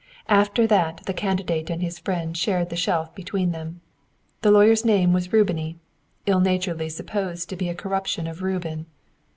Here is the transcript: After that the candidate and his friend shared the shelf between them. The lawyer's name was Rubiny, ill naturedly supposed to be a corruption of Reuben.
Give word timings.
After 0.29 0.65
that 0.65 1.05
the 1.05 1.13
candidate 1.13 1.69
and 1.69 1.79
his 1.83 1.99
friend 1.99 2.35
shared 2.35 2.71
the 2.71 2.75
shelf 2.75 3.13
between 3.13 3.51
them. 3.51 3.81
The 4.41 4.49
lawyer's 4.49 4.83
name 4.83 5.13
was 5.13 5.31
Rubiny, 5.31 5.77
ill 6.25 6.39
naturedly 6.39 6.89
supposed 6.89 7.49
to 7.49 7.55
be 7.55 7.69
a 7.69 7.75
corruption 7.75 8.25
of 8.25 8.41
Reuben. 8.41 8.87